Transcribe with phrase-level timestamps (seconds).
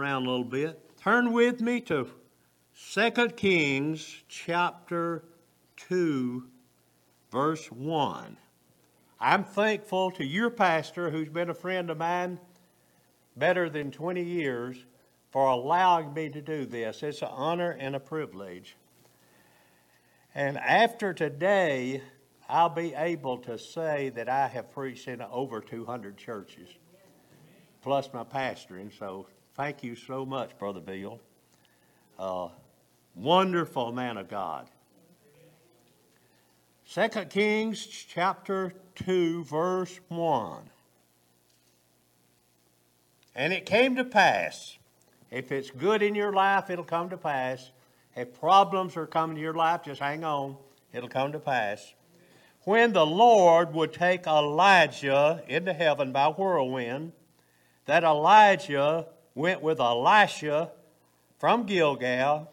[0.00, 0.96] around a little bit.
[0.96, 2.08] Turn with me to
[2.94, 5.24] 2 Kings chapter
[5.76, 6.44] 2,
[7.30, 8.36] verse 1.
[9.20, 12.40] I'm thankful to your pastor, who's been a friend of mine
[13.36, 14.78] better than 20 years,
[15.30, 17.02] for allowing me to do this.
[17.02, 18.76] It's an honor and a privilege.
[20.34, 22.02] And after today,
[22.48, 26.68] I'll be able to say that I have preached in over 200 churches,
[27.82, 28.90] plus my pastoring.
[28.98, 29.26] So
[29.60, 31.20] thank you so much, Brother Bill.
[32.18, 32.48] Uh,
[33.14, 34.66] wonderful man of God.
[36.86, 40.62] Second Kings chapter 2, verse 1.
[43.34, 44.78] And it came to pass,
[45.30, 47.70] if it's good in your life, it'll come to pass.
[48.16, 50.56] If problems are coming to your life, just hang on,
[50.94, 51.92] it'll come to pass
[52.64, 57.12] when the Lord would take Elijah into heaven by whirlwind,
[57.84, 60.70] that Elijah went with Elisha
[61.38, 62.50] from Gilgal,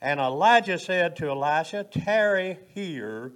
[0.00, 3.32] and Elijah said to Elisha, Tarry here,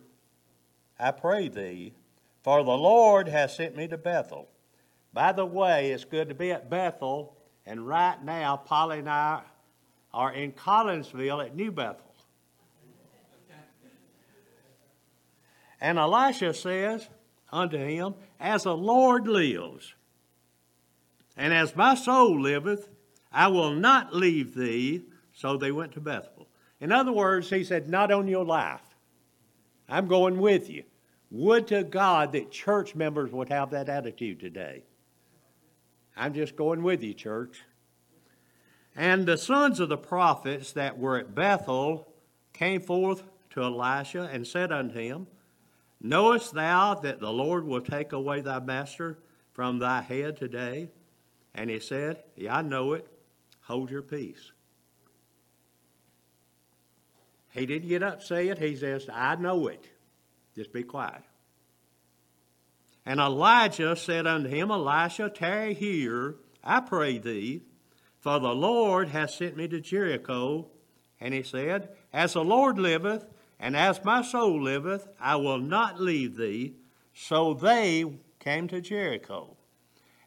[0.99, 1.95] I pray thee,
[2.43, 4.49] for the Lord has sent me to Bethel.
[5.13, 9.43] By the way, it's good to be at Bethel, and right now, Polly and I
[10.13, 12.03] are in Collinsville at New Bethel.
[15.81, 17.09] And Elisha says
[17.53, 19.95] unto him, As the Lord lives,
[21.37, 22.89] and as my soul liveth,
[23.31, 25.03] I will not leave thee.
[25.33, 26.49] So they went to Bethel.
[26.81, 28.81] In other words, he said, Not on your life.
[29.89, 30.85] I'm going with you.
[31.31, 34.85] Would to God that church members would have that attitude today.
[36.17, 37.63] I'm just going with you, church.
[38.95, 42.09] And the sons of the prophets that were at Bethel
[42.55, 45.27] came forth to Elisha and said unto him,
[46.01, 49.19] Knowest thou that the Lord will take away thy master
[49.53, 50.89] from thy head today?
[51.57, 53.09] And he said, Yeah, I know it.
[53.63, 54.53] Hold your peace.
[57.51, 58.59] He didn't get up say it.
[58.59, 59.89] He says, I know it.
[60.55, 61.23] Just be quiet.
[63.07, 67.63] And Elijah said unto him, Elisha, tarry here, I pray thee,
[68.21, 70.67] for the Lord hath sent me to Jericho.
[71.21, 73.25] And he said, As the Lord liveth,
[73.59, 76.75] and as my soul liveth, I will not leave thee.
[77.15, 78.05] So they
[78.39, 79.56] came to Jericho.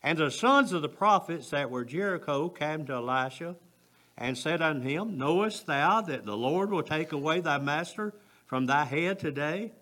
[0.02, 3.56] And the sons of the prophets that were Jericho came to Elisha
[4.18, 8.14] and said unto him, Knowest thou that the Lord will take away thy master
[8.46, 9.74] from thy head today?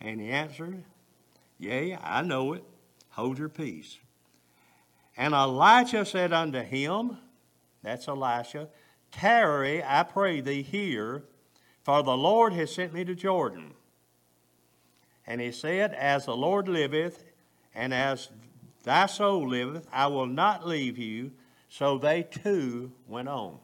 [0.00, 0.82] And he answered,
[1.58, 2.64] Yea, I know it.
[3.10, 3.98] Hold your peace.
[5.16, 7.18] And Elijah said unto him,
[7.82, 8.68] That's Elisha,
[9.12, 11.24] Tarry, I pray thee, here
[11.82, 13.74] for the Lord has sent me to Jordan.
[15.26, 17.24] And he said, As the Lord liveth,
[17.74, 18.28] and as
[18.82, 21.32] thy soul liveth, I will not leave you.
[21.68, 23.58] So they two went on.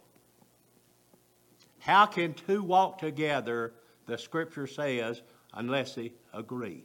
[1.81, 3.73] How can two walk together,
[4.07, 5.23] the scripture says,
[5.55, 6.85] unless they agree?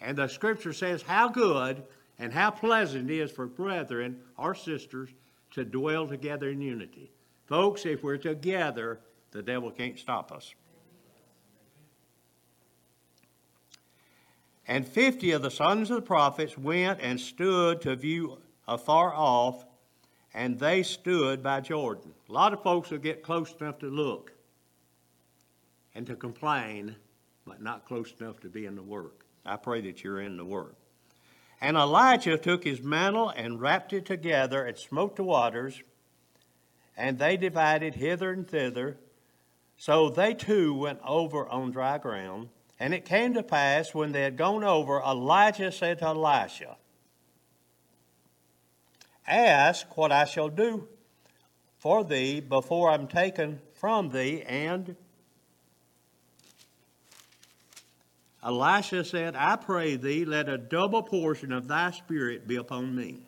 [0.00, 1.82] And the scripture says, How good
[2.18, 5.10] and how pleasant it is for brethren or sisters
[5.52, 7.10] to dwell together in unity.
[7.46, 10.54] Folks, if we're together, the devil can't stop us.
[14.68, 19.64] And fifty of the sons of the prophets went and stood to view afar off,
[20.34, 22.12] and they stood by Jordan.
[22.28, 24.32] A lot of folks will get close enough to look
[25.94, 26.96] and to complain,
[27.46, 29.24] but not close enough to be in the work.
[29.44, 30.74] I pray that you're in the work.
[31.60, 35.80] And Elijah took his mantle and wrapped it together and smote the waters,
[36.96, 38.98] and they divided hither and thither
[39.78, 42.48] so they too went over on dry ground.
[42.78, 46.76] And it came to pass when they had gone over, Elijah said to Elisha,
[49.26, 50.86] Ask what I shall do
[51.78, 54.42] for thee before I'm taken from thee.
[54.42, 54.96] And
[58.44, 63.26] Elisha said, I pray thee, let a double portion of thy spirit be upon me.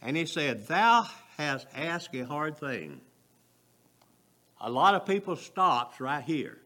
[0.00, 1.06] And he said, Thou
[1.38, 3.00] hast asked a hard thing
[4.62, 6.61] a lot of people stops right here.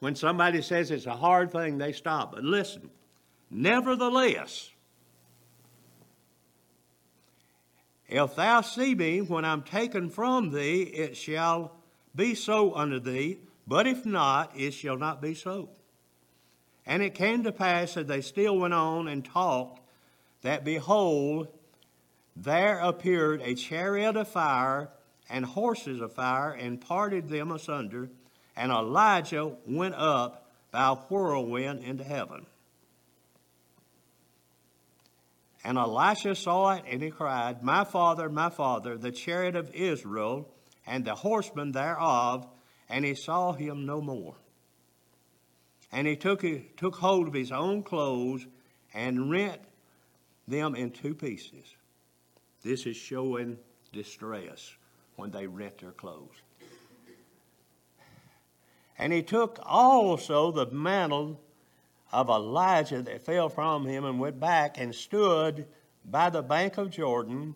[0.00, 2.32] When somebody says it's a hard thing, they stop.
[2.32, 2.90] But listen,
[3.50, 4.70] nevertheless,
[8.08, 11.72] if thou see me when I'm taken from thee, it shall
[12.14, 15.68] be so unto thee, but if not, it shall not be so.
[16.86, 19.80] And it came to pass that they still went on and talked,
[20.42, 21.48] that behold,
[22.34, 24.88] there appeared a chariot of fire
[25.28, 28.08] and horses of fire and parted them asunder,
[28.58, 32.44] and Elijah went up by a whirlwind into heaven.
[35.62, 40.48] And Elisha saw it, and he cried, My father, my father, the chariot of Israel,
[40.86, 42.48] and the horsemen thereof.
[42.88, 44.34] And he saw him no more.
[45.92, 46.44] And he took,
[46.76, 48.46] took hold of his own clothes
[48.92, 49.60] and rent
[50.48, 51.66] them in two pieces.
[52.64, 53.58] This is showing
[53.92, 54.74] distress
[55.16, 56.42] when they rent their clothes.
[58.98, 61.40] And he took also the mantle
[62.12, 65.66] of Elijah that fell from him and went back and stood
[66.04, 67.54] by the bank of Jordan.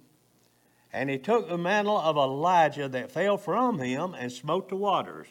[0.92, 5.26] And he took the mantle of Elijah that fell from him and smote the waters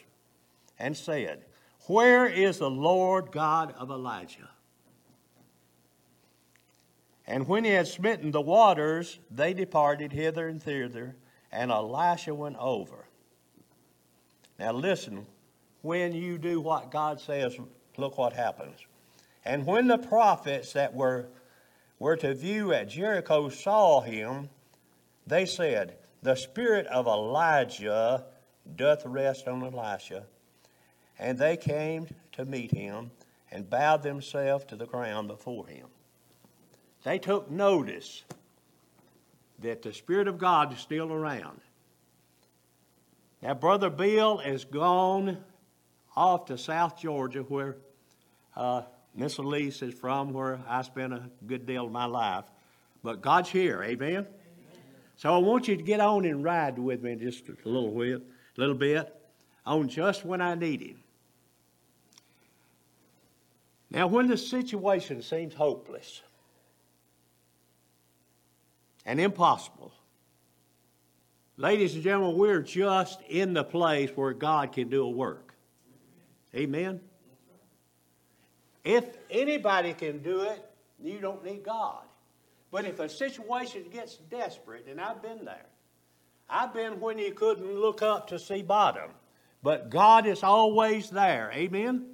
[0.78, 1.44] and said,
[1.86, 4.50] Where is the Lord God of Elijah?
[7.26, 11.14] And when he had smitten the waters, they departed hither and thither,
[11.52, 13.06] and Elisha went over.
[14.58, 15.26] Now listen,
[15.82, 17.56] when you do what God says,
[17.96, 18.78] look what happens.
[19.44, 21.28] And when the prophets that were,
[21.98, 24.48] were to view at Jericho saw him,
[25.26, 28.24] they said, The spirit of Elijah
[28.76, 30.24] doth rest on Elisha.
[31.18, 33.10] And they came to meet him
[33.50, 35.86] and bowed themselves to the ground before him.
[37.04, 38.24] They took notice
[39.58, 41.60] that the Spirit of God is still around.
[43.42, 45.38] Now, Brother Bill is gone
[46.16, 47.76] off to South Georgia, where
[48.56, 48.82] uh,
[49.14, 52.44] Miss Elise is from, where I spent a good deal of my life.
[53.02, 54.10] But God's here, amen?
[54.10, 54.26] amen?
[55.16, 58.22] So I want you to get on and ride with me just a little bit,
[58.56, 59.14] little bit,
[59.66, 61.02] on just when I need Him.
[63.90, 66.22] Now, when the situation seems hopeless
[69.04, 69.92] and impossible,
[71.58, 75.51] ladies and gentlemen, we're just in the place where God can do a work.
[76.54, 77.00] Amen?
[78.84, 80.64] If anybody can do it,
[81.02, 82.02] you don't need God.
[82.70, 85.66] But if a situation gets desperate, and I've been there,
[86.48, 89.10] I've been when you couldn't look up to see bottom,
[89.62, 91.50] but God is always there.
[91.54, 92.06] Amen?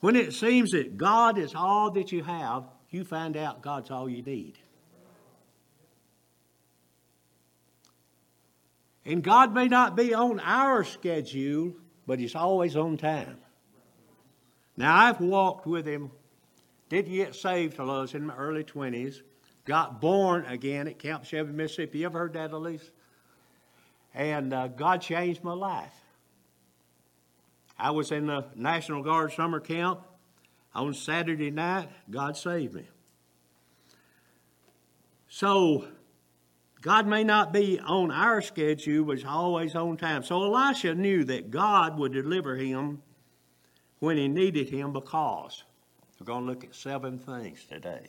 [0.00, 4.08] When it seems that God is all that you have, you find out God's all
[4.08, 4.58] you need.
[9.10, 11.74] And God may not be on our schedule,
[12.06, 13.38] but he's always on time.
[14.76, 16.12] Now, I've walked with him,
[16.88, 19.22] didn't get saved till I was in my early 20s,
[19.64, 21.98] got born again at Camp Shelby, Mississippi.
[21.98, 22.88] You ever heard that, Elise?
[24.14, 25.92] And uh, God changed my life.
[27.76, 30.02] I was in the National Guard summer camp.
[30.72, 32.84] On Saturday night, God saved me.
[35.28, 35.88] So,
[36.82, 40.22] God may not be on our schedule, but He's always on time.
[40.22, 43.02] So Elisha knew that God would deliver him
[43.98, 45.62] when he needed him because
[46.18, 48.06] we're going to look at seven things today.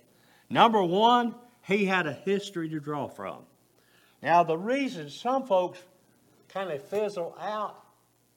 [0.49, 3.39] Number one, he had a history to draw from.
[4.23, 5.79] Now, the reason some folks
[6.49, 7.83] kind of fizzle out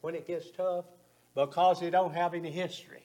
[0.00, 0.84] when it gets tough
[1.34, 3.02] because they don't have any history.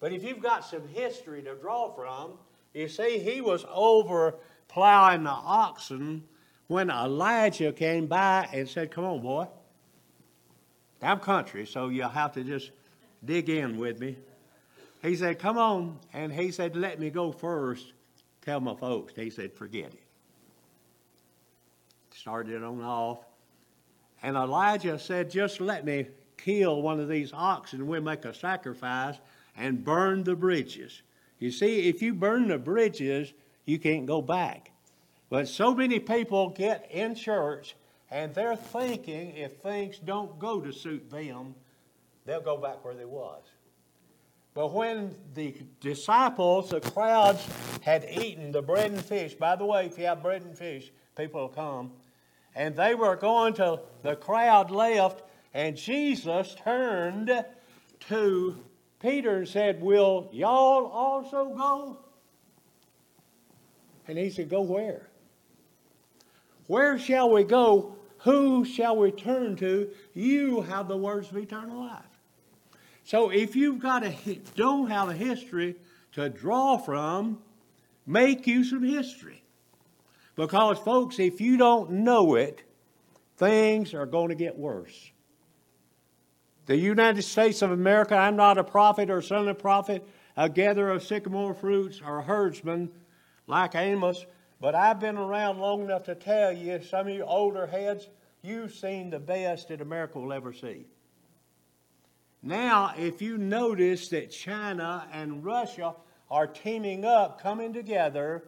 [0.00, 2.32] But if you've got some history to draw from,
[2.74, 4.34] you see, he was over
[4.68, 6.24] plowing the oxen
[6.68, 9.46] when Elijah came by and said, Come on, boy.
[11.02, 12.70] I'm country, so you'll have to just
[13.24, 14.16] dig in with me.
[15.02, 15.98] He said, Come on.
[16.12, 17.92] And he said, Let me go first.
[18.42, 19.12] Tell my folks.
[19.14, 20.02] He said, Forget it.
[22.14, 23.18] Started on off.
[24.22, 26.06] And Elijah said, Just let me
[26.36, 27.86] kill one of these oxen.
[27.86, 29.16] We'll make a sacrifice
[29.56, 31.02] and burn the bridges.
[31.38, 33.32] You see, if you burn the bridges,
[33.66, 34.70] you can't go back.
[35.28, 37.76] But so many people get in church
[38.10, 41.54] and they're thinking if things don't go to suit them,
[42.24, 43.42] they'll go back where they was.
[44.54, 47.46] But when the disciples, the crowds,
[47.82, 50.92] had eaten the bread and fish, by the way, if you have bread and fish,
[51.16, 51.92] people will come,
[52.54, 57.44] and they were going to, the crowd left, and Jesus turned
[58.08, 58.56] to
[59.00, 61.98] Peter and said, Will y'all also go?
[64.08, 65.08] And he said, Go where?
[66.66, 67.96] Where shall we go?
[68.18, 69.90] Who shall we turn to?
[70.14, 72.02] You have the words of eternal life.
[73.04, 75.76] So if you've got a don't have a history
[76.12, 77.38] to draw from,
[78.06, 79.42] make use of history.
[80.34, 82.62] Because folks, if you don't know it,
[83.36, 85.12] things are going to get worse.
[86.66, 90.48] The United States of America, I'm not a prophet or son of a prophet, a
[90.48, 92.90] gatherer of sycamore fruits or a herdsman
[93.46, 94.24] like Amos,
[94.60, 98.08] but I've been around long enough to tell you, some of you older heads,
[98.42, 100.86] you've seen the best that America will ever see.
[102.42, 105.94] Now, if you notice that China and Russia
[106.30, 108.44] are teaming up, coming together,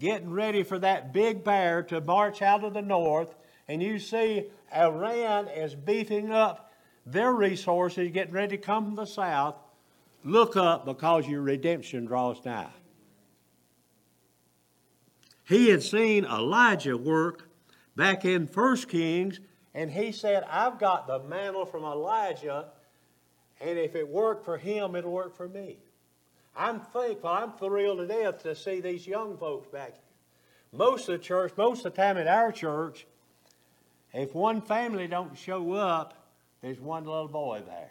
[0.00, 3.34] getting ready for that big bear to march out of the north.
[3.68, 6.72] And you see Iran is beefing up
[7.06, 9.56] their resources, getting ready to come from the south.
[10.24, 12.70] Look up because your redemption draws nigh.
[15.50, 17.50] He had seen Elijah work
[17.96, 19.40] back in First Kings,
[19.74, 22.68] and he said, I've got the mantle from Elijah,
[23.60, 25.78] and if it worked for him, it'll work for me.
[26.56, 30.04] I'm thankful, I'm thrilled to death to see these young folks back here.
[30.72, 33.08] Most of the church, most of the time at our church,
[34.14, 36.28] if one family don't show up,
[36.62, 37.90] there's one little boy there.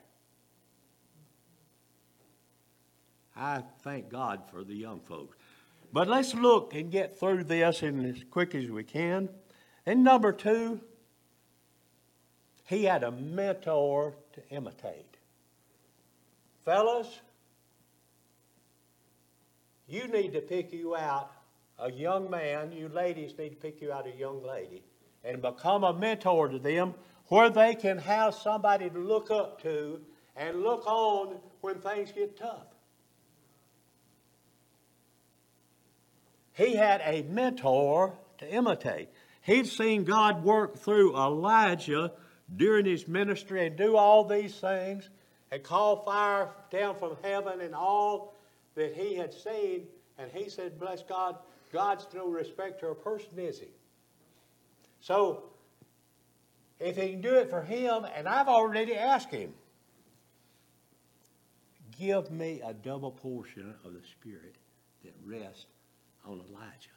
[3.35, 5.35] I thank God for the young folks.
[5.91, 9.29] But let's look and get through this in as quick as we can.
[9.85, 10.81] And number two,
[12.65, 15.17] he had a mentor to imitate.
[16.63, 17.07] Fellas,
[19.87, 21.31] you need to pick you out
[21.79, 24.83] a young man, you ladies need to pick you out a young lady
[25.23, 26.93] and become a mentor to them
[27.27, 29.99] where they can have somebody to look up to
[30.35, 32.67] and look on when things get tough.
[36.59, 39.07] He had a mentor to imitate.
[39.43, 42.11] He'd seen God work through Elijah
[42.53, 45.09] during his ministry and do all these things
[45.51, 48.35] and call fire down from heaven and all
[48.75, 49.87] that he had seen.
[50.17, 51.37] And he said, Bless God,
[51.71, 53.69] God's no respecter of person, is he?
[54.99, 55.43] So,
[56.77, 59.53] if he can do it for him, and I've already asked him,
[61.97, 64.55] give me a double portion of the Spirit
[65.05, 65.65] that rests
[66.25, 66.89] on Elijah.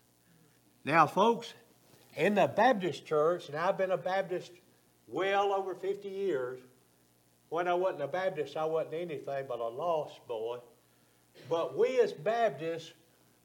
[0.85, 1.55] Now, folks,
[2.17, 4.53] in the Baptist church, and I've been a Baptist
[5.07, 6.61] well over 50 years,
[7.49, 10.59] when I wasn't a Baptist, I wasn't anything but a lost boy.
[11.49, 12.93] But we as Baptists,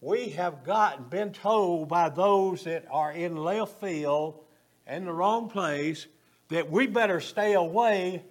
[0.02, 4.40] we have gotten, been told by those that are in left field
[4.88, 6.08] in the wrong place
[6.50, 8.24] that we better stay away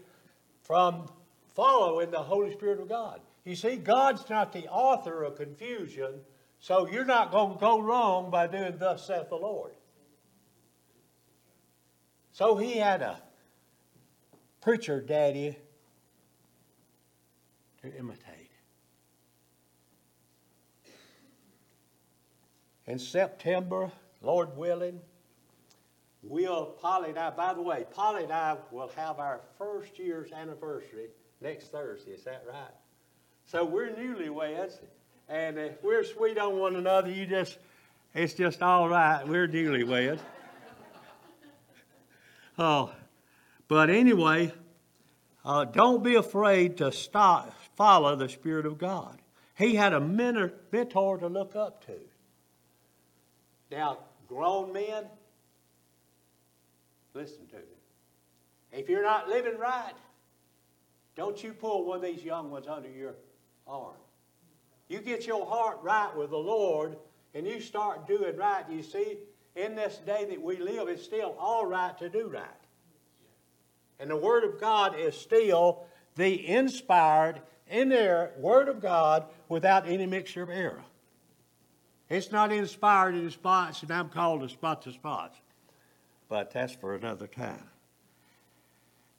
[0.63, 1.09] from
[1.55, 3.21] following the Holy Spirit of God.
[3.45, 6.21] You see, God's not the author of confusion,
[6.61, 9.73] so you're not going to go wrong by doing thus saith the Lord.
[12.33, 13.19] So he had a
[14.61, 15.57] preacher daddy
[17.83, 18.51] to imitate.
[22.87, 23.91] In September,
[24.23, 25.01] Lord willing,
[26.23, 30.31] we'll, Polly and I, by the way, Polly and I will have our first year's
[30.33, 31.09] anniversary
[31.41, 32.13] next Thursday.
[32.13, 32.75] Is that right?
[33.45, 34.79] So we're newlyweds,
[35.29, 37.59] and if we're sweet on one another, you just,
[38.15, 39.27] it's just all right.
[39.27, 40.21] We're newlyweds.
[42.59, 42.93] oh,
[43.69, 44.53] but anyway,
[45.45, 49.21] uh, don't be afraid to stop, follow the Spirit of God.
[49.57, 51.99] He had a mentor to look up to.
[53.71, 55.05] Now, grown men,
[57.15, 57.63] listen to me.
[58.73, 59.95] If you're not living right,
[61.17, 63.15] don't you pull one of these young ones under your
[63.67, 63.95] arm.
[64.89, 66.97] You get your heart right with the Lord
[67.35, 68.65] and you start doing right.
[68.71, 69.19] You see,
[69.55, 72.45] in this day that we live, it's still all right to do right.
[73.99, 75.85] And the Word of God is still
[76.17, 80.83] the inspired, inerrant Word of God without any mixture of error.
[82.09, 85.39] It's not inspired in spots, and I'm called to spot the spots.
[86.29, 87.71] But that's for another time.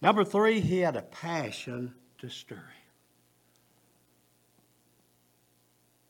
[0.02, 2.64] Number three, he had a passion to stir.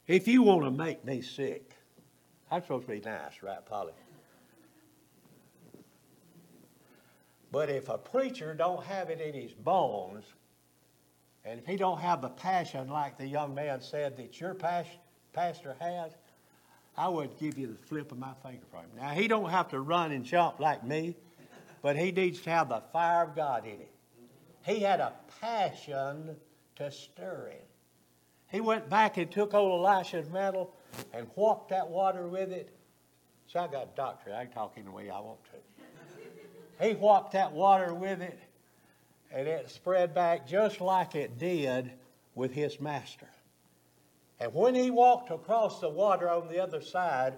[0.07, 1.75] If you want to make me sick,
[2.49, 3.91] I'm supposed to be nice, right, Polly?
[7.51, 10.23] But if a preacher don't have it in his bones,
[11.43, 15.75] and if he don't have the passion like the young man said that your pastor
[15.79, 16.13] has,
[16.97, 18.89] I would give you the flip of my finger for him.
[18.95, 21.15] Now, he don't have to run and jump like me,
[21.81, 23.87] but he needs to have the fire of God in him.
[24.65, 26.37] He had a passion
[26.77, 27.66] to stir him.
[28.49, 30.73] He went back and took old Elisha's mantle
[31.13, 32.69] and whopped that water with it.
[33.47, 34.33] So I got a doctor.
[34.33, 36.85] I can talk any way I want to.
[36.85, 38.39] He whopped that water with it,
[39.31, 41.91] and it spread back just like it did
[42.35, 43.27] with his master.
[44.39, 47.33] And when he walked across the water on the other side,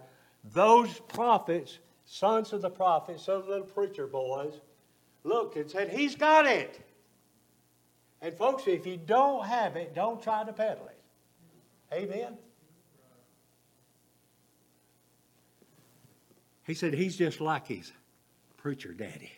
[0.53, 4.59] those prophets, sons of the prophets, those little preacher boys,
[5.23, 6.81] looked and said, He's got it.
[8.21, 10.98] And folks, if you don't have it, don't try to peddle it.
[11.93, 12.37] Amen?
[16.65, 17.91] He said, He's just like his
[18.57, 19.31] preacher daddy.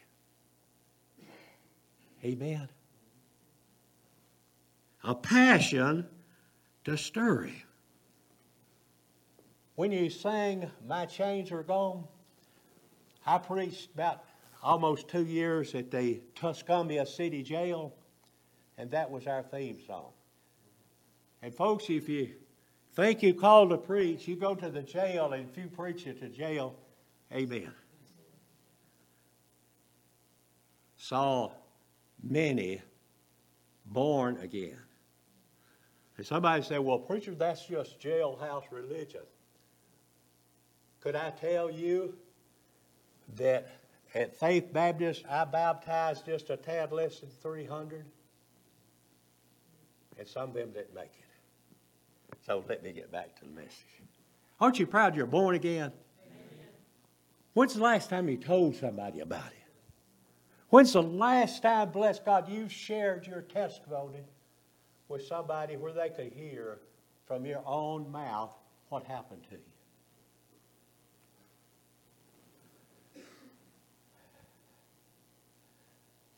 [2.23, 2.67] Amen.
[5.03, 6.05] A passion
[6.83, 7.61] to stir him.
[9.75, 12.03] when you sang My Chains Are Gone,
[13.25, 14.23] I preached about
[14.61, 17.93] almost two years at the Tuscumbia City Jail,
[18.77, 20.11] and that was our theme song.
[21.41, 22.29] And folks, if you
[22.93, 26.19] think you called to preach, you go to the jail, and if you preach it
[26.19, 26.75] to jail,
[27.31, 27.71] amen.
[30.97, 31.51] Saw
[32.21, 32.81] many
[33.85, 34.77] born again.
[36.17, 39.21] And somebody said, Well, preacher, that's just jailhouse religion.
[40.99, 42.13] Could I tell you
[43.37, 43.67] that
[44.13, 48.05] at Faith Baptist, I baptized just a tad less than 300?
[50.19, 51.20] And some of them didn't make it.
[52.45, 53.85] So let me get back to the message.
[54.59, 55.91] Aren't you proud you're born again?
[56.25, 56.67] Amen.
[57.53, 59.53] When's the last time you told somebody about it?
[60.69, 64.23] When's the last time, bless God, you shared your testimony
[65.09, 66.79] with somebody where they could hear
[67.27, 68.51] from your own mouth
[68.89, 69.61] what happened to you?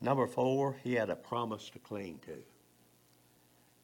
[0.00, 2.42] Number four, he had a promise to cling to.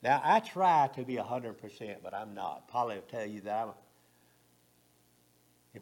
[0.02, 2.69] Now, I try to be 100%, but I'm not.
[2.69, 3.75] Polly will tell you that I'm,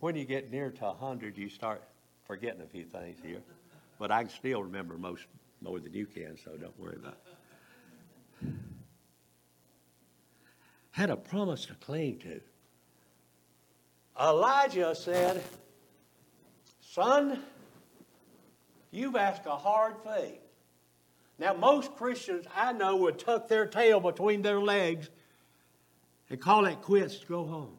[0.01, 1.83] when you get near to 100, you start
[2.27, 3.41] forgetting a few things here.
[3.99, 5.25] But I can still remember most
[5.61, 7.19] more than you can, so don't worry about
[8.43, 8.55] it.
[10.91, 12.41] Had a promise to cling to.
[14.21, 15.43] Elijah said,
[16.81, 17.41] Son,
[18.91, 20.39] you've asked a hard thing.
[21.39, 25.09] Now, most Christians I know would tuck their tail between their legs
[26.31, 27.79] and call it quits to go home.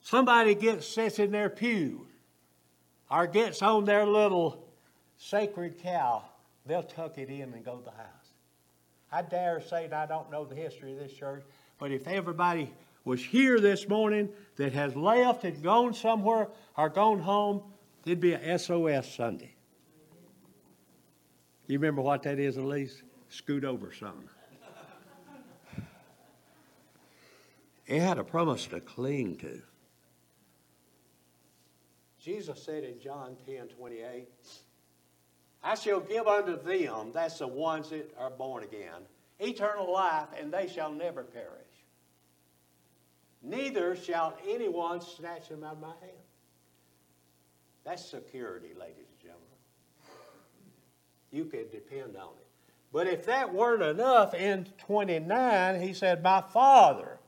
[0.00, 2.06] Somebody gets sits in their pew
[3.10, 4.66] or gets on their little
[5.18, 6.22] sacred cow,
[6.66, 8.08] they'll tuck it in and go to the house.
[9.12, 11.44] I dare say, and I don't know the history of this church,
[11.78, 12.72] but if everybody
[13.04, 17.62] was here this morning that has left and gone somewhere or gone home,
[18.04, 19.53] it'd be a SOS Sunday.
[21.66, 23.02] You remember what that is, Elise?
[23.28, 24.28] Scoot over something.
[27.86, 29.60] It had a promise to cling to.
[32.18, 34.28] Jesus said in John 10 28,
[35.62, 39.02] I shall give unto them, that's the ones that are born again,
[39.38, 41.48] eternal life, and they shall never perish.
[43.42, 46.24] Neither shall anyone snatch them out of my hand.
[47.84, 49.03] That's security, ladies.
[51.34, 52.46] You can depend on it.
[52.92, 57.18] But if that weren't enough, in 29, he said, My Father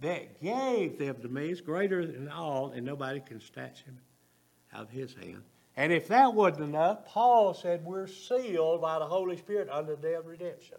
[0.00, 3.98] that gave them to me is greater than all, and nobody can snatch him
[4.72, 5.42] out of his hand.
[5.76, 10.00] And if that wasn't enough, Paul said we're sealed by the Holy Spirit under the
[10.00, 10.78] day of redemption.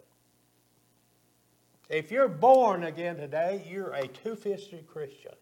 [1.89, 5.33] If you're born again today, you're a two fisted Christian.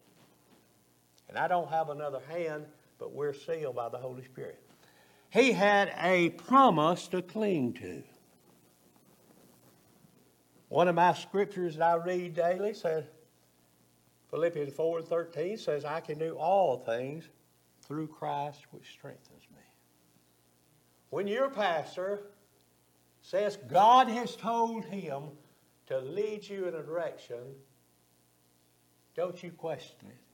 [1.30, 2.66] And I don't have another hand,
[2.98, 4.62] but we're sealed by the Holy Spirit.
[5.36, 8.02] He had a promise to cling to.
[10.70, 13.04] One of my scriptures that I read daily says,
[14.30, 17.28] Philippians 4 and 13 says, I can do all things
[17.82, 19.62] through Christ which strengthens me.
[21.10, 22.22] When your pastor
[23.20, 25.24] says God has told him
[25.88, 27.56] to lead you in a direction,
[29.14, 30.25] don't you question it.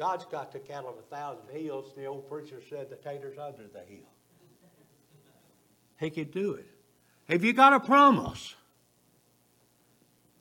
[0.00, 1.92] God's got the cattle of a thousand hills.
[1.94, 4.08] The old preacher said the tater's under the hill.
[5.98, 6.66] He could do it.
[7.28, 8.54] Have you got a promise?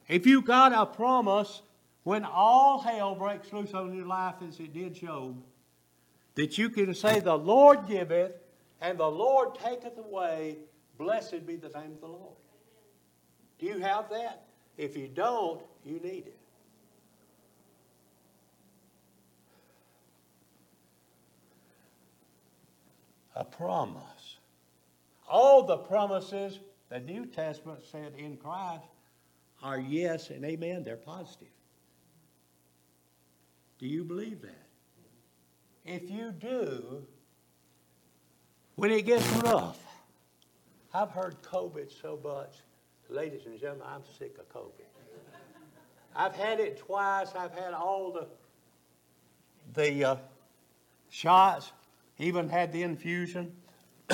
[0.07, 1.61] If you got a promise
[2.03, 5.43] when all hell breaks loose on your life as it did Job,
[6.35, 8.31] that you can say, The Lord giveth,
[8.79, 10.55] and the Lord taketh away.
[10.97, 12.37] Blessed be the name of the Lord.
[13.59, 14.45] Do you have that?
[14.77, 16.37] If you don't, you need it.
[23.39, 24.37] A promise.
[25.29, 28.83] All the promises the New Testament said in Christ
[29.63, 30.83] are yes and amen.
[30.83, 31.47] They're positive.
[33.77, 34.67] Do you believe that?
[35.85, 37.05] If you do,
[38.75, 39.79] when it gets rough,
[40.93, 42.55] I've heard COVID so much.
[43.07, 44.83] Ladies and gentlemen, I'm sick of COVID.
[46.13, 47.29] I've had it twice.
[47.37, 48.27] I've had all the
[49.73, 50.15] the uh,
[51.09, 51.71] shots,
[52.19, 53.53] even had the infusion.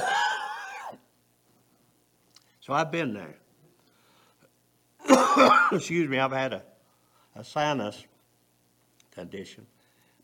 [2.62, 3.36] so I've been there.
[5.72, 6.64] Excuse me, I've had a,
[7.36, 8.06] a sinus
[9.12, 9.66] condition.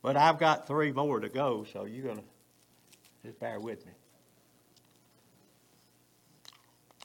[0.02, 2.24] But I've got three more to go, so you're going to
[3.24, 3.91] just bear with me.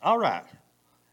[0.03, 0.45] All right.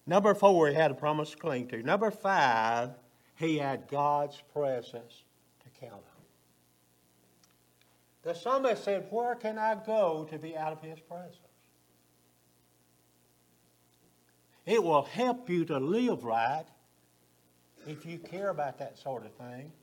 [0.06, 1.82] Number four, he had a promise to cling to.
[1.82, 2.92] Number five,
[3.36, 5.24] he had God's presence
[5.64, 6.23] to count on.
[8.24, 11.38] The psalmist said, Where can I go to be out of his presence?
[14.66, 16.66] It will help you to live right
[17.86, 19.74] if you care about that sort of thing,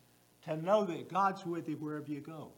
[0.47, 2.49] to know that God's with you wherever you go.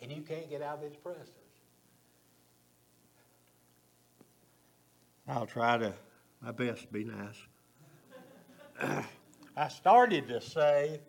[0.00, 1.30] And you can't get out of his presence.
[5.26, 5.92] I'll try to
[6.40, 7.36] my best to be nice.
[9.56, 11.00] I started to say,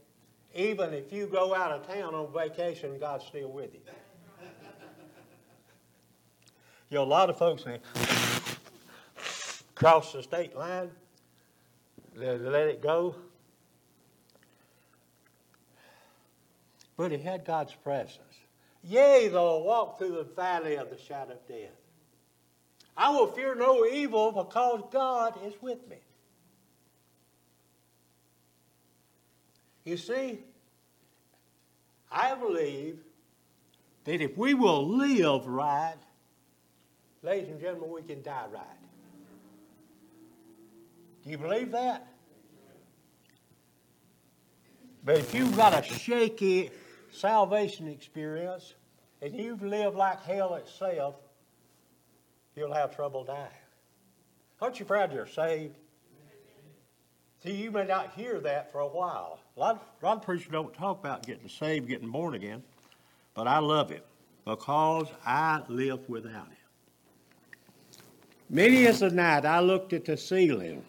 [0.54, 3.80] even if you go out of town on vacation, God's still with you.
[6.90, 7.80] You know, a lot of folks say,
[9.76, 10.92] cross the state line,
[12.16, 13.16] they let it go.
[16.98, 18.20] But he had God's presence.
[18.84, 21.70] Yea, though I walk through the valley of the shadow of death.
[22.98, 25.98] I will fear no evil because God is with me.
[29.84, 30.40] You see,
[32.12, 33.00] I believe
[34.04, 35.96] that if we will live right,
[37.24, 38.64] ladies and gentlemen, we can die right.
[41.24, 42.08] Do you believe that?
[45.04, 46.70] But if you've got a shaky
[47.12, 48.76] salvation experience
[49.22, 51.16] and you've lived like hell itself,
[52.56, 53.50] you'll have trouble dying.
[54.60, 55.78] Aren't you proud you're saved?
[57.44, 59.40] See, you may not hear that for a while.
[59.58, 62.62] A lot, of, a lot of preachers don't talk about getting saved, getting born again,
[63.34, 64.06] but I love it
[64.46, 66.58] because I live without it.
[68.50, 70.84] Many as a night I looked at the ceiling,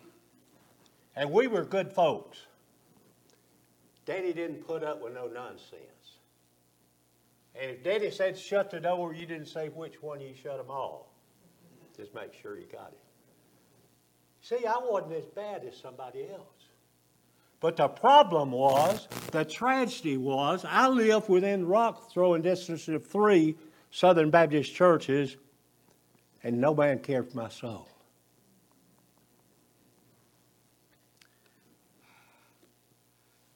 [1.17, 2.39] and we were good folks.
[4.05, 6.19] Daddy didn't put up with no nonsense.
[7.55, 10.71] And if Daddy said shut the door, you didn't say which one you shut them
[10.71, 11.13] all.
[11.97, 13.12] Just make sure you got it.
[14.43, 16.69] See, I wasn't as bad as somebody else.
[17.61, 23.57] But the problem was, the tragedy was, I lived within rock throwing distance of three
[23.93, 25.37] Southern Baptist churches,
[26.43, 27.89] and no man cared for my soul.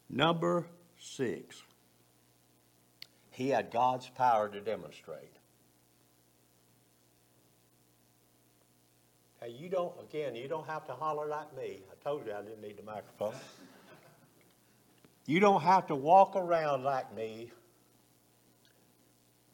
[0.09, 0.67] Number
[1.01, 1.63] six,
[3.33, 5.36] he had God's power to demonstrate.
[9.47, 11.81] Hey, you don't, again, you don't have to holler like me.
[11.91, 13.35] I told you I didn't need the microphone.
[15.27, 17.53] You don't have to walk around like me.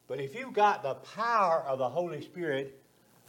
[0.09, 2.81] But if you've got the power of the Holy Spirit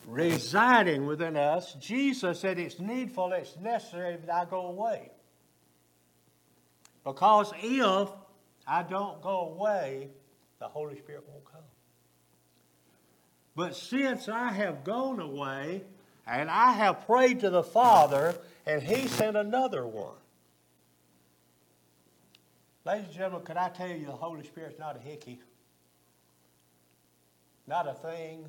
[0.08, 5.12] residing within us, Jesus said it's needful, it's necessary that I go away.
[7.04, 8.10] Because if
[8.65, 10.12] I don't go away,
[10.60, 11.62] the Holy Spirit won't come.
[13.56, 15.84] But since I have gone away,
[16.27, 20.15] and I have prayed to the Father, and He sent another one.
[22.86, 25.39] Ladies and gentlemen, could I tell you the Holy Spirit's not a hickey?
[27.65, 28.45] Not a thing,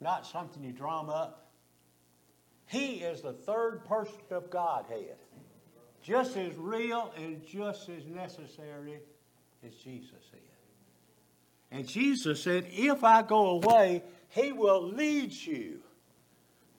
[0.00, 1.48] not something you drum up.
[2.66, 5.16] He is the third person of Godhead,
[6.02, 9.00] just as real and just as necessary
[9.66, 10.50] as Jesus is.
[11.70, 15.80] And Jesus said, If I go away, He will lead you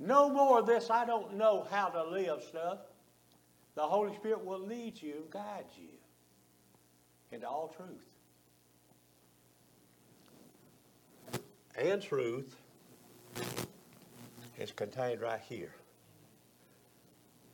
[0.02, 2.80] no more of this, I don't know how to live stuff.
[3.76, 5.90] The Holy Spirit will lead you and guide you
[7.32, 7.90] into all truth.
[11.78, 12.56] And truth
[14.58, 15.74] is contained right here.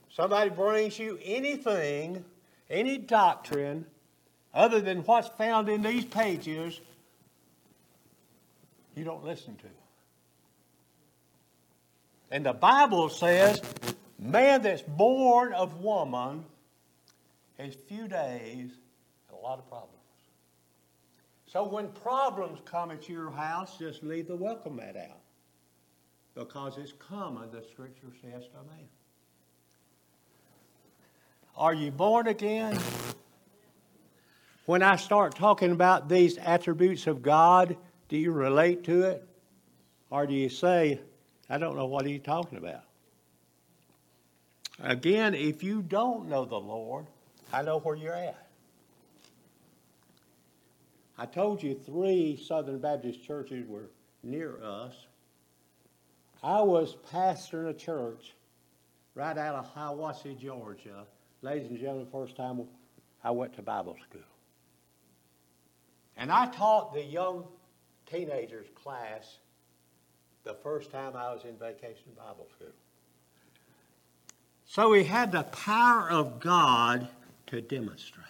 [0.10, 2.26] Somebody brings you anything,
[2.70, 3.86] any doctrine,
[4.54, 6.80] other than what's found in these pages,
[8.96, 9.68] you don't listen to.
[12.32, 13.62] And the Bible says,
[14.20, 16.44] man that's born of woman
[17.58, 18.72] has few days
[19.30, 19.94] and a lot of problems.
[21.46, 25.22] So when problems come at your house, just leave the welcome mat out.
[26.36, 28.88] Because it's common, the scripture says to man.
[31.56, 32.78] Are you born again?
[34.66, 37.78] When I start talking about these attributes of God,
[38.10, 39.28] do you relate to it?
[40.10, 41.00] Or do you say,
[41.50, 42.84] I don't know what he's talking about.
[44.80, 47.08] Again, if you don't know the Lord,
[47.52, 48.48] I know where you're at.
[51.18, 53.90] I told you three Southern Baptist churches were
[54.22, 54.94] near us.
[56.44, 58.36] I was pastoring a church
[59.16, 61.06] right out of Hiawassee, Georgia.
[61.42, 62.62] Ladies and gentlemen, first time
[63.24, 64.22] I went to Bible school.
[66.18, 67.46] And I taught the young
[68.06, 69.38] teenagers class
[70.48, 72.72] the first time I was in vacation Bible school.
[74.66, 77.08] So he had the power of God
[77.48, 78.26] to demonstrate.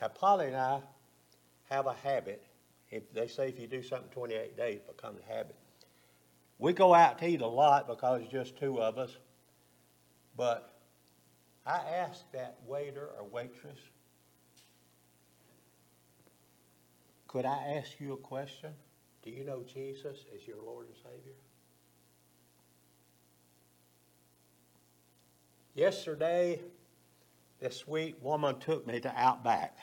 [0.00, 0.80] Now, Polly and I
[1.70, 2.44] have a habit.
[2.90, 5.56] If they say if you do something 28 days, it becomes a habit.
[6.58, 9.16] We go out to eat a lot because it's just two of us.
[10.36, 10.72] But
[11.66, 13.78] I asked that waiter or waitress,
[17.26, 18.70] could I ask you a question?
[19.28, 21.34] Do you know Jesus as your Lord and Savior?
[25.74, 26.60] Yesterday,
[27.60, 29.76] this sweet woman took me to Outback.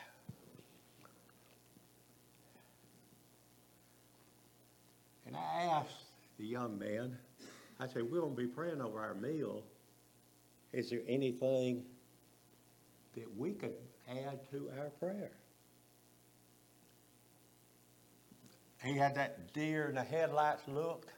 [5.26, 5.94] And I asked
[6.38, 7.16] the young man,
[7.78, 9.62] I said, We're going to be praying over our meal.
[10.72, 11.84] Is there anything
[13.14, 13.76] that we could
[14.08, 15.30] add to our prayer?
[18.86, 21.08] He had that deer in the headlights look.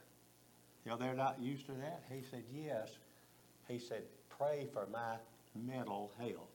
[0.85, 2.03] You know, they're not used to that.
[2.11, 2.89] He said, Yes.
[3.69, 4.03] He said,
[4.39, 5.17] Pray for my
[5.55, 6.49] mental health.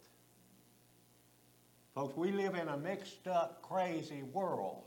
[1.93, 4.83] Folks, we live in a mixed up, crazy world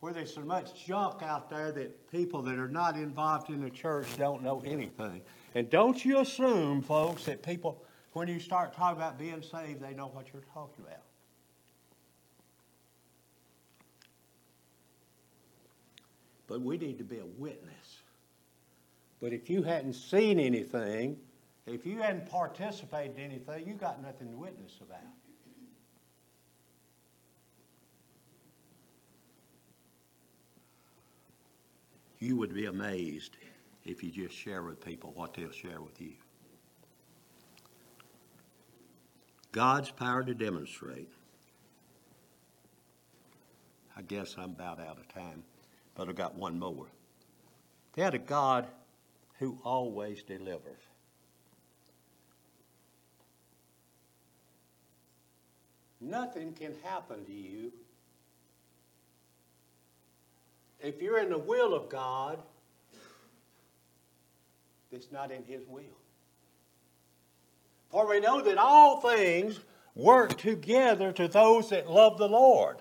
[0.00, 3.68] where there's so much junk out there that people that are not involved in the
[3.68, 5.20] church don't know anything.
[5.54, 7.84] And don't you assume, folks, that people,
[8.14, 11.02] when you start talking about being saved, they know what you're talking about.
[16.50, 18.00] But we need to be a witness.
[19.22, 21.16] But if you hadn't seen anything,
[21.64, 24.98] if you hadn't participated in anything, you got nothing to witness about.
[32.18, 33.36] You would be amazed
[33.84, 36.14] if you just share with people what they'll share with you.
[39.52, 41.12] God's power to demonstrate.
[43.96, 45.44] I guess I'm about out of time,
[45.94, 46.86] but I've got one more.
[47.94, 48.66] They had a God
[49.38, 50.82] who always delivers.
[56.00, 57.72] Nothing can happen to you
[60.80, 62.38] if you're in the will of God
[64.90, 65.82] that's not in His will.
[67.90, 69.60] For we know that all things
[69.94, 72.78] work together to those that love the Lord.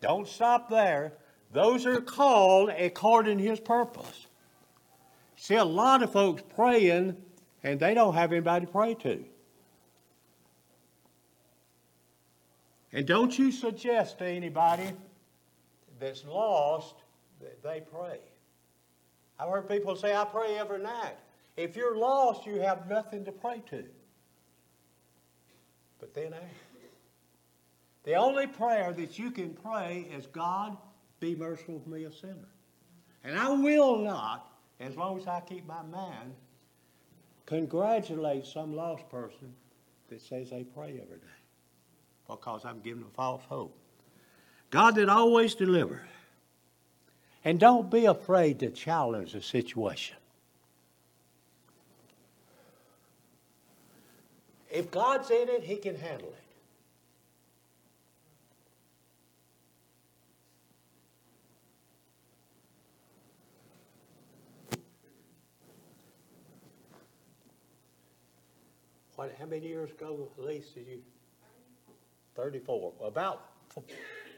[0.00, 1.12] Don't stop there.
[1.52, 4.26] Those are called according to His purpose.
[5.36, 7.16] See, a lot of folks praying
[7.62, 9.24] and they don't have anybody to pray to.
[12.92, 14.92] And don't you suggest to anybody
[16.00, 16.94] that's lost
[17.40, 18.18] that they pray.
[19.38, 21.16] I've heard people say, I pray every night.
[21.56, 23.84] If you're lost, you have nothing to pray to.
[26.00, 26.67] But then ask.
[28.08, 30.78] The only prayer that you can pray is, God,
[31.20, 32.48] be merciful to me, a sinner.
[33.22, 36.32] And I will not, as long as I keep my mind,
[37.44, 39.52] congratulate some lost person
[40.08, 41.38] that says they pray every day
[42.26, 43.76] because I'm giving them false hope.
[44.70, 46.08] God that always delivers.
[47.44, 50.16] And don't be afraid to challenge the situation.
[54.70, 56.47] If God's in it, He can handle it.
[69.18, 71.02] What, how many years ago, at least, did you?
[72.36, 72.92] 34.
[73.04, 73.50] About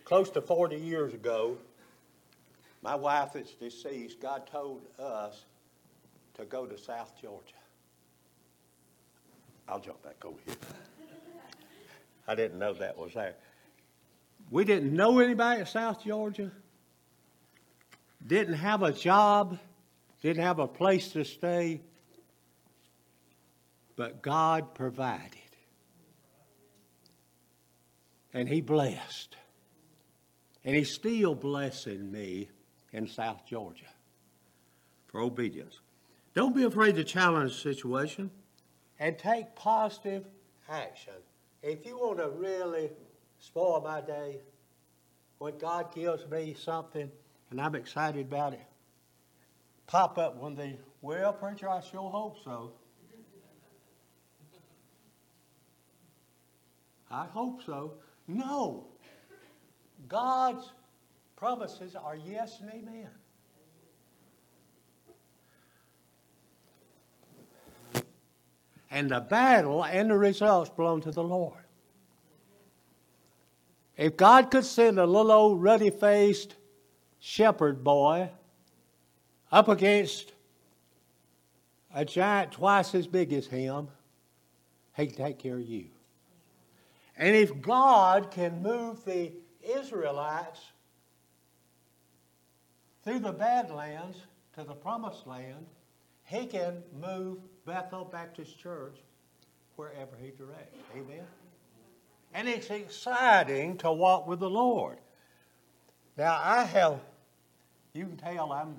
[0.07, 1.59] close to 40 years ago,
[2.81, 5.45] my wife that's deceased, God told us
[6.33, 7.53] to go to South Georgia.
[9.69, 10.57] I'll jump back over here.
[12.27, 13.35] I didn't know that was there.
[14.51, 16.51] We didn't know anybody in South Georgia,
[18.27, 19.59] didn't have a job,
[20.23, 21.83] didn't have a place to stay,
[24.01, 25.37] but God provided.
[28.33, 29.37] And He blessed.
[30.65, 32.49] And He's still blessing me
[32.95, 33.93] in South Georgia
[35.09, 35.81] for obedience.
[36.33, 38.31] Don't be afraid to challenge the situation
[38.99, 40.25] and take positive
[40.67, 41.13] action.
[41.63, 42.89] If you want to really
[43.39, 44.39] spoil my day,
[45.37, 47.11] when God gives me something
[47.51, 48.65] and I'm excited about it,
[49.87, 52.73] pop up one day, well, preacher, I sure hope so.
[57.11, 57.94] I hope so.
[58.29, 58.87] No.
[60.09, 60.73] God's
[61.37, 63.09] promises are yes and amen.
[68.90, 71.55] And the battle and the results belong to the Lord.
[73.96, 76.57] If God could send a little old ruddy faced
[77.18, 78.31] shepherd boy
[79.53, 80.33] up against
[81.94, 83.88] a giant twice as big as him,
[84.96, 85.87] he can take care of you.
[87.21, 89.31] And if God can move the
[89.63, 90.59] Israelites
[93.05, 94.17] through the Badlands
[94.55, 95.67] to the Promised Land,
[96.25, 98.97] he can move Bethel Baptist Church
[99.77, 100.79] wherever he directs.
[100.97, 101.27] Amen?
[102.33, 104.97] And it's exciting to walk with the Lord.
[106.17, 107.01] Now, I have,
[107.93, 108.79] you can tell I'm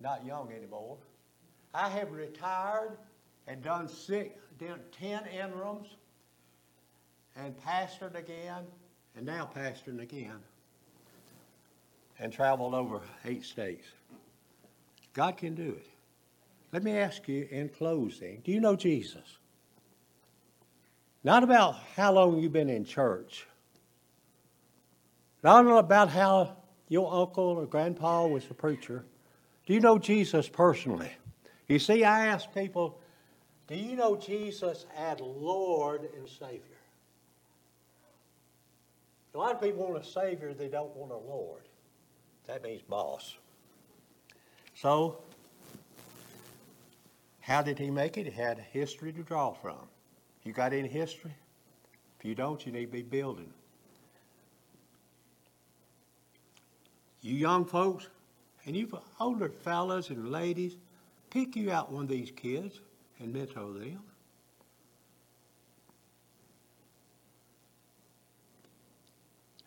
[0.00, 0.96] not young anymore.
[1.74, 2.98] I have retired
[3.48, 5.88] and done six, done 10 interims
[7.36, 8.64] and pastored again
[9.16, 10.38] and now pastoring again
[12.18, 13.86] and traveled over eight states.
[15.12, 15.86] God can do it.
[16.72, 19.38] Let me ask you in closing do you know Jesus?
[21.24, 23.46] Not about how long you've been in church,
[25.44, 26.56] not about how
[26.88, 29.04] your uncle or grandpa was a preacher.
[29.66, 31.12] Do you know Jesus personally?
[31.68, 32.98] You see, I ask people,
[33.68, 36.71] do you know Jesus as Lord and Savior?
[39.34, 41.62] A lot of people want a Savior, they don't want a Lord.
[42.46, 43.36] That means boss.
[44.74, 45.18] So,
[47.40, 48.26] how did he make it?
[48.26, 49.78] He had history to draw from.
[50.44, 51.34] You got any history?
[52.18, 53.52] If you don't, you need to be building.
[57.20, 58.08] You young folks,
[58.66, 58.88] and you
[59.20, 60.76] older fellas and ladies,
[61.30, 62.80] pick you out one of these kids
[63.18, 64.02] and mentor them.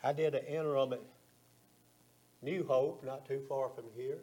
[0.06, 1.02] I did an interim at
[2.44, 4.20] New Hope, not too far from here.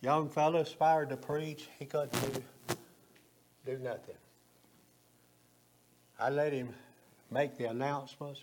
[0.00, 1.68] Young fellow aspired to preach.
[1.78, 2.42] He couldn't do,
[3.64, 4.16] do nothing.
[6.18, 6.74] I let him
[7.30, 8.40] make the announcements.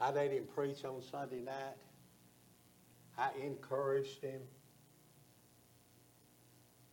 [0.00, 1.76] I let him preach on Sunday night.
[3.18, 4.40] I encouraged him.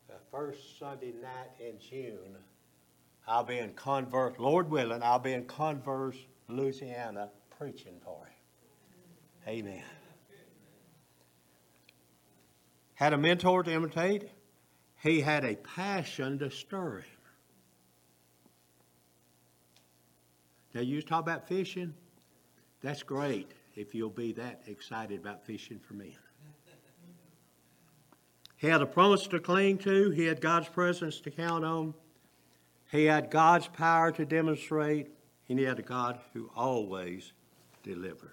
[0.10, 2.36] The first Sunday night in June,
[3.28, 8.34] I'll be in Converse, Lord willing, I'll be in Converse, Louisiana, preaching for him.
[9.48, 9.84] Amen.
[12.96, 14.30] Had a mentor to imitate.
[15.02, 17.06] He had a passion to stir him.
[20.74, 21.94] Now, you talk about fishing.
[22.82, 26.16] That's great if you'll be that excited about fishing for men.
[28.58, 31.96] He had a promise to cling to, he had God's presence to count on,
[32.92, 35.08] he had God's power to demonstrate,
[35.48, 37.32] and he had a God who always
[37.84, 38.30] delivers.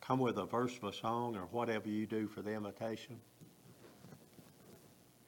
[0.00, 3.20] Come with a verse of a song or whatever you do for the invitation.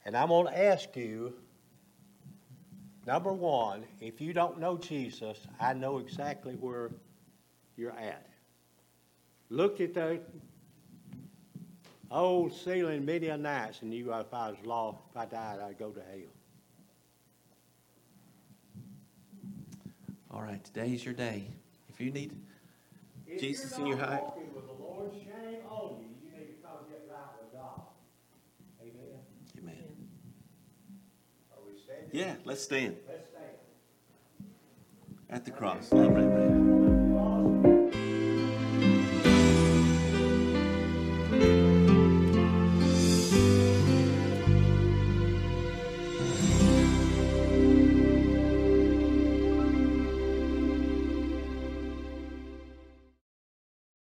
[0.05, 1.33] And I'm going to ask you
[3.05, 6.91] number one, if you don't know Jesus, I know exactly where
[7.77, 8.27] you're at.
[9.49, 10.21] Looked at the
[12.09, 15.79] old ceiling many a nights and knew if I was lost, if I died, I'd
[15.79, 16.32] go to hell.
[20.33, 21.45] All right, today's your day.
[21.89, 22.33] If you need
[23.27, 24.23] If Jesus in your heart.
[24.55, 26.07] with the Lord, shame on you.
[26.23, 27.81] You need to come get right.
[28.81, 29.19] Amen.
[29.59, 29.83] Amen.
[31.51, 32.09] Are we standing?
[32.11, 33.45] Yeah, let's stand Let's stand.
[35.29, 35.91] at the cross.